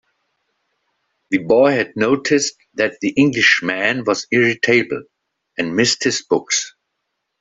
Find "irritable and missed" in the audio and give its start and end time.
4.31-6.05